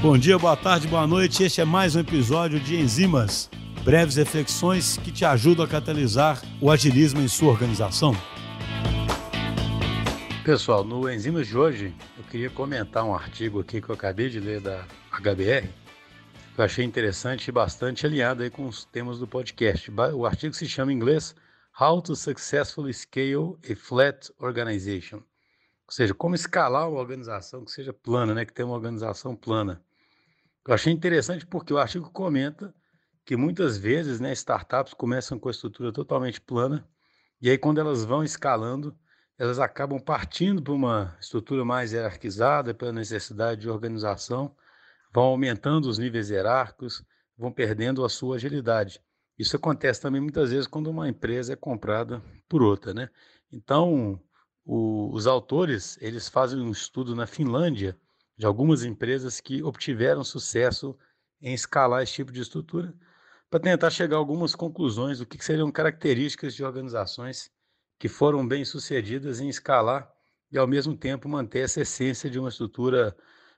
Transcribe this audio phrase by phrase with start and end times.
[0.00, 1.42] Bom dia, boa tarde, boa noite.
[1.42, 3.50] Este é mais um episódio de Enzimas,
[3.84, 8.14] breves reflexões que te ajudam a catalisar o agilismo em sua organização.
[10.44, 14.40] Pessoal, no Enzimas de hoje, eu queria comentar um artigo aqui que eu acabei de
[14.40, 15.68] ler da HBR,
[16.54, 19.90] que eu achei interessante e bastante alinhado aí com os temas do podcast.
[20.14, 21.34] O artigo se chama em inglês
[21.78, 25.20] How to Successfully Scale a Flat Organization.
[25.88, 28.44] Ou seja, como escalar uma organização que seja plana, né?
[28.44, 29.82] que tenha uma organização plana.
[30.66, 32.74] Eu achei interessante porque o artigo comenta
[33.24, 36.86] que muitas vezes né, startups começam com a estrutura totalmente plana,
[37.40, 38.94] e aí quando elas vão escalando,
[39.38, 44.54] elas acabam partindo para uma estrutura mais hierarquizada, pela necessidade de organização,
[45.10, 47.02] vão aumentando os níveis hierárquicos,
[47.36, 49.00] vão perdendo a sua agilidade.
[49.38, 53.08] Isso acontece também muitas vezes quando uma empresa é comprada por outra, né?
[53.50, 54.20] Então,
[54.70, 57.96] o, os autores, eles fazem um estudo na Finlândia
[58.36, 60.94] de algumas empresas que obtiveram sucesso
[61.40, 62.94] em escalar esse tipo de estrutura,
[63.48, 67.50] para tentar chegar a algumas conclusões do que seriam características de organizações
[67.98, 70.12] que foram bem sucedidas em escalar
[70.52, 73.16] e, ao mesmo tempo, manter essa essência de uma estrutura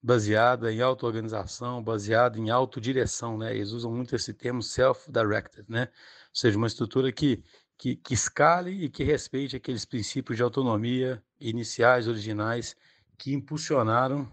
[0.00, 3.56] baseada em auto-organização, baseada em autodireção, né?
[3.56, 5.82] Eles usam muito esse termo self-directed, né?
[5.82, 7.42] Ou seja, uma estrutura que,
[7.82, 12.76] que, que escale e que respeite aqueles princípios de autonomia iniciais, originais,
[13.18, 14.32] que impulsionaram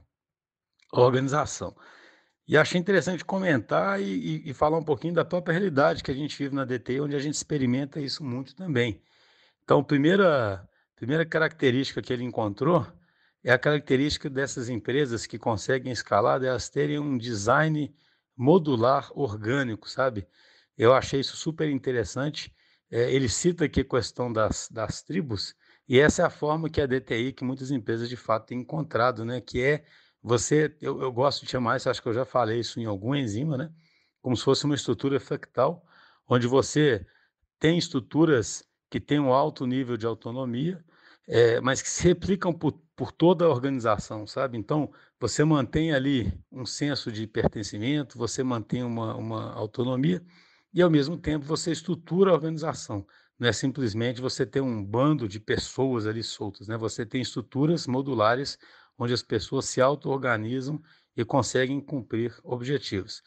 [0.93, 1.75] a organização.
[2.47, 6.13] E achei interessante comentar e, e, e, falar um pouquinho da própria realidade que a
[6.13, 9.01] gente vive na DT, onde a gente experimenta isso muito também.
[9.63, 12.85] Então, primeira, primeira característica que ele encontrou
[13.43, 17.91] é a característica dessas empresas que conseguem escalar, elas terem um design
[18.37, 20.27] modular orgânico, sabe?
[20.77, 22.53] Eu achei isso super interessante.
[22.91, 25.55] É, ele cita aqui a questão das, das tribos,
[25.87, 29.25] e essa é a forma que a DTI, que muitas empresas de fato têm encontrado,
[29.25, 29.41] né?
[29.41, 29.83] Que é
[30.21, 33.15] você, eu, eu gosto de chamar isso, acho que eu já falei isso em algum
[33.15, 33.71] enzima, né?
[34.21, 35.83] Como se fosse uma estrutura fractal,
[36.27, 37.05] onde você
[37.57, 40.83] tem estruturas que têm um alto nível de autonomia,
[41.27, 44.57] é, mas que se replicam por, por toda a organização, sabe?
[44.57, 50.23] Então, você mantém ali um senso de pertencimento, você mantém uma, uma autonomia
[50.73, 53.05] e, ao mesmo tempo, você estrutura a organização.
[53.37, 56.77] Não é simplesmente você ter um bando de pessoas ali soltas, né?
[56.77, 58.57] Você tem estruturas modulares
[58.97, 60.81] onde as pessoas se auto-organizam
[61.15, 63.23] e conseguem cumprir objetivos.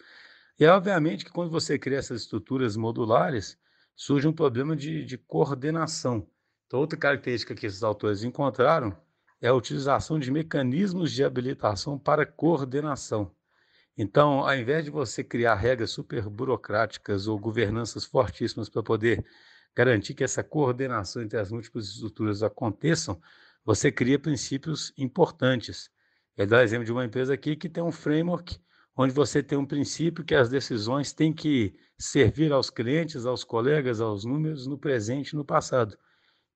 [0.58, 3.58] E, obviamente, que quando você cria essas estruturas modulares,
[3.96, 6.28] surge um problema de, de coordenação.
[6.66, 8.96] Então, outra característica que esses autores encontraram
[9.40, 13.34] é a utilização de mecanismos de habilitação para coordenação.
[13.96, 19.24] Então, ao invés de você criar regras super burocráticas ou governanças fortíssimas para poder
[19.74, 23.20] garantir que essa coordenação entre as múltiplas estruturas aconteçam,
[23.64, 25.90] você cria princípios importantes.
[26.36, 28.58] Ele dá exemplo de uma empresa aqui que tem um framework
[28.96, 34.00] onde você tem um princípio que as decisões têm que servir aos clientes, aos colegas,
[34.00, 35.96] aos números no presente e no passado.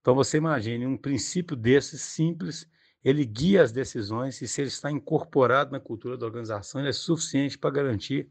[0.01, 2.67] Então você imagine um princípio desses simples,
[3.09, 6.93] ele guia as decisões e se ele está incorporado na cultura da organização, ele é
[6.93, 8.29] suficiente para garantir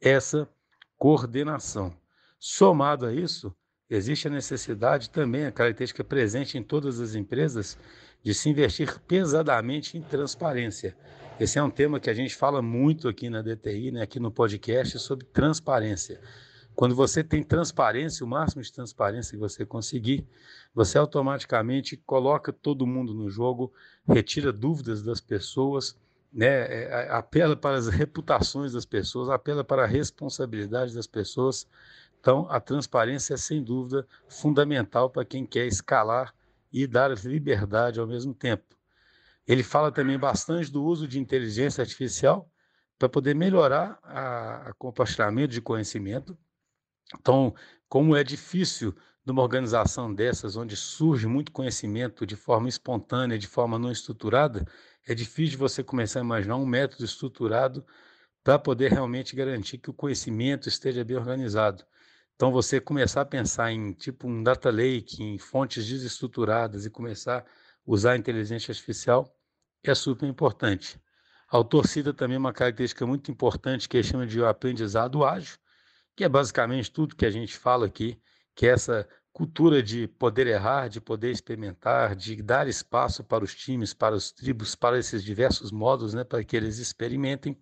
[0.00, 0.48] essa
[0.96, 1.92] coordenação.
[2.38, 3.52] Somado a isso,
[3.90, 7.76] existe a necessidade também, a característica presente em todas as empresas,
[8.22, 10.96] de se investir pesadamente em transparência.
[11.40, 14.30] Esse é um tema que a gente fala muito aqui na DTI, né, aqui no
[14.30, 16.20] podcast, sobre transparência.
[16.74, 20.26] Quando você tem transparência, o máximo de transparência que você conseguir,
[20.74, 23.72] você automaticamente coloca todo mundo no jogo,
[24.08, 25.96] retira dúvidas das pessoas,
[26.32, 31.68] né, é, apela para as reputações das pessoas, apela para a responsabilidade das pessoas.
[32.18, 36.34] Então, a transparência é sem dúvida fundamental para quem quer escalar
[36.72, 38.64] e dar liberdade ao mesmo tempo.
[39.46, 42.48] Ele fala também bastante do uso de inteligência artificial
[42.98, 43.98] para poder melhorar
[44.70, 46.38] o compartilhamento de conhecimento
[47.18, 47.54] então,
[47.88, 53.78] como é difícil numa organização dessas, onde surge muito conhecimento de forma espontânea, de forma
[53.78, 54.66] não estruturada,
[55.06, 57.84] é difícil você começar a imaginar um método estruturado
[58.42, 61.84] para poder realmente garantir que o conhecimento esteja bem organizado.
[62.34, 67.40] Então, você começar a pensar em tipo um data lake, em fontes desestruturadas e começar
[67.40, 67.44] a
[67.86, 69.32] usar a inteligência artificial
[69.84, 71.00] é super importante.
[71.48, 75.58] A autor cita também uma característica muito importante que chama de aprendizado ágil,
[76.16, 78.20] que é basicamente tudo que a gente fala aqui,
[78.54, 83.54] que é essa cultura de poder errar, de poder experimentar, de dar espaço para os
[83.54, 87.58] times, para os tribos, para esses diversos modos, né, para que eles experimentem.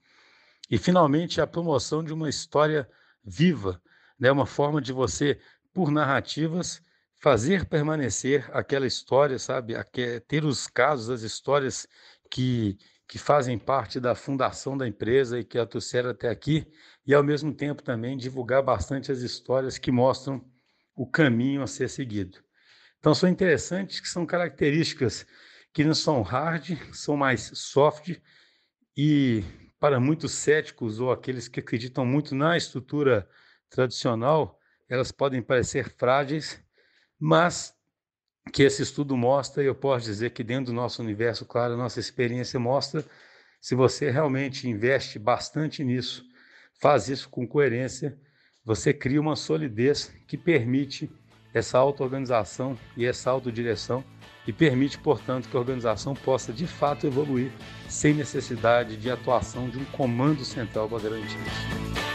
[0.68, 2.88] E finalmente a promoção de uma história
[3.24, 3.80] viva,
[4.18, 5.38] né, uma forma de você,
[5.72, 6.82] por narrativas,
[7.20, 9.74] fazer permanecer aquela história, sabe,
[10.26, 11.86] ter os casos, as histórias
[12.30, 12.78] que
[13.10, 16.64] que fazem parte da fundação da empresa e que a trouxeram até aqui,
[17.04, 20.48] e ao mesmo tempo também divulgar bastante as histórias que mostram
[20.94, 22.38] o caminho a ser seguido.
[23.00, 25.26] Então, são interessantes que são características
[25.72, 28.16] que não são hard, são mais soft
[28.96, 29.42] e
[29.80, 33.28] para muitos céticos ou aqueles que acreditam muito na estrutura
[33.68, 34.56] tradicional,
[34.88, 36.62] elas podem parecer frágeis,
[37.18, 37.74] mas
[38.52, 41.76] que esse estudo mostra, e eu posso dizer que dentro do nosso universo, claro, a
[41.76, 43.04] nossa experiência mostra,
[43.60, 46.24] se você realmente investe bastante nisso,
[46.80, 48.18] faz isso com coerência,
[48.64, 51.10] você cria uma solidez que permite
[51.52, 54.04] essa auto-organização e essa autodireção
[54.46, 57.52] e permite, portanto, que a organização possa de fato evoluir
[57.88, 62.09] sem necessidade de atuação de um comando central para garantir isso.